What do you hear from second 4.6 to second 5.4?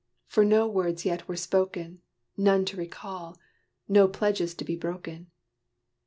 be broken.